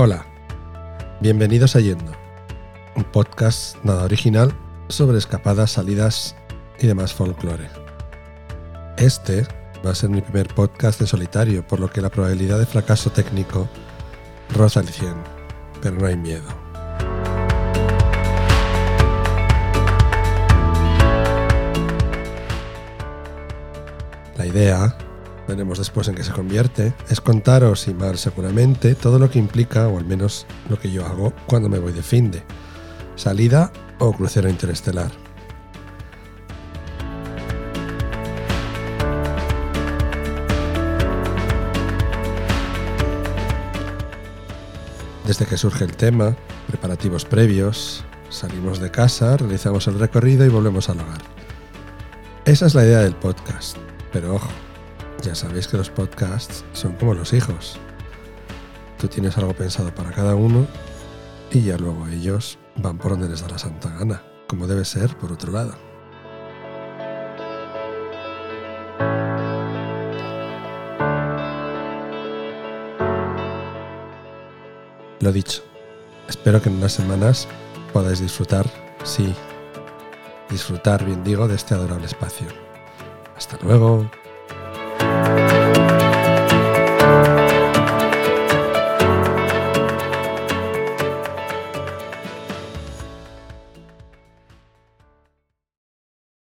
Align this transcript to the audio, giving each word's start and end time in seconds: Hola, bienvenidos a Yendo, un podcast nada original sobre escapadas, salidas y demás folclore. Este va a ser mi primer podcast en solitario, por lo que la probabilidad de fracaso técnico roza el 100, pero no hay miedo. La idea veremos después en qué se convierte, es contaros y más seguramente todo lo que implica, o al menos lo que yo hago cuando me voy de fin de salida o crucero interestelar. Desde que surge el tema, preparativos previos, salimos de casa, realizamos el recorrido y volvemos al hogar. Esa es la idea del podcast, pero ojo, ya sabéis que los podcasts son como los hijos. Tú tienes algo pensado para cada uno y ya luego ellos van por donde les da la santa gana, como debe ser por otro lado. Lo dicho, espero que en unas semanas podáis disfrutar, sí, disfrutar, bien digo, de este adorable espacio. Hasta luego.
Hola, 0.00 0.24
bienvenidos 1.20 1.74
a 1.74 1.80
Yendo, 1.80 2.12
un 2.94 3.02
podcast 3.02 3.76
nada 3.82 4.04
original 4.04 4.52
sobre 4.86 5.18
escapadas, 5.18 5.72
salidas 5.72 6.36
y 6.78 6.86
demás 6.86 7.12
folclore. 7.12 7.68
Este 8.96 9.44
va 9.84 9.90
a 9.90 9.94
ser 9.96 10.10
mi 10.10 10.20
primer 10.20 10.54
podcast 10.54 11.00
en 11.00 11.08
solitario, 11.08 11.66
por 11.66 11.80
lo 11.80 11.90
que 11.90 12.00
la 12.00 12.10
probabilidad 12.10 12.60
de 12.60 12.66
fracaso 12.66 13.10
técnico 13.10 13.68
roza 14.54 14.78
el 14.78 14.88
100, 14.88 15.14
pero 15.82 15.96
no 15.96 16.06
hay 16.06 16.16
miedo. 16.16 16.46
La 24.36 24.46
idea 24.46 24.96
veremos 25.48 25.78
después 25.78 26.06
en 26.08 26.14
qué 26.14 26.22
se 26.22 26.32
convierte, 26.32 26.92
es 27.08 27.22
contaros 27.22 27.88
y 27.88 27.94
más 27.94 28.20
seguramente 28.20 28.94
todo 28.94 29.18
lo 29.18 29.30
que 29.30 29.38
implica, 29.38 29.88
o 29.88 29.98
al 29.98 30.04
menos 30.04 30.46
lo 30.68 30.78
que 30.78 30.92
yo 30.92 31.06
hago 31.06 31.32
cuando 31.46 31.70
me 31.70 31.78
voy 31.78 31.92
de 31.92 32.02
fin 32.02 32.30
de 32.30 32.42
salida 33.16 33.72
o 33.98 34.12
crucero 34.12 34.48
interestelar. 34.48 35.10
Desde 45.26 45.44
que 45.44 45.58
surge 45.58 45.84
el 45.84 45.96
tema, 45.96 46.36
preparativos 46.68 47.24
previos, 47.24 48.04
salimos 48.30 48.78
de 48.78 48.90
casa, 48.90 49.36
realizamos 49.36 49.86
el 49.86 49.98
recorrido 49.98 50.46
y 50.46 50.48
volvemos 50.48 50.88
al 50.88 51.00
hogar. 51.00 51.20
Esa 52.44 52.66
es 52.66 52.74
la 52.74 52.84
idea 52.84 53.00
del 53.00 53.14
podcast, 53.14 53.76
pero 54.10 54.36
ojo, 54.36 54.48
ya 55.22 55.34
sabéis 55.34 55.68
que 55.68 55.76
los 55.76 55.90
podcasts 55.90 56.64
son 56.72 56.92
como 56.92 57.14
los 57.14 57.32
hijos. 57.32 57.78
Tú 58.98 59.08
tienes 59.08 59.36
algo 59.38 59.54
pensado 59.54 59.94
para 59.94 60.10
cada 60.10 60.34
uno 60.34 60.66
y 61.50 61.62
ya 61.62 61.76
luego 61.76 62.06
ellos 62.08 62.58
van 62.76 62.98
por 62.98 63.12
donde 63.12 63.28
les 63.28 63.40
da 63.40 63.48
la 63.48 63.58
santa 63.58 63.90
gana, 63.90 64.22
como 64.46 64.66
debe 64.66 64.84
ser 64.84 65.16
por 65.16 65.32
otro 65.32 65.52
lado. 65.52 65.74
Lo 75.20 75.32
dicho, 75.32 75.62
espero 76.28 76.62
que 76.62 76.68
en 76.68 76.76
unas 76.76 76.92
semanas 76.92 77.48
podáis 77.92 78.20
disfrutar, 78.20 78.66
sí, 79.02 79.34
disfrutar, 80.48 81.04
bien 81.04 81.24
digo, 81.24 81.48
de 81.48 81.56
este 81.56 81.74
adorable 81.74 82.06
espacio. 82.06 82.46
Hasta 83.36 83.58
luego. 83.62 84.08